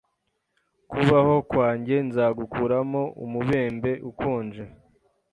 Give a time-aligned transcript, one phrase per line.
[0.91, 4.63] kubaho kwanjye nzagukuramo umubembe ukonje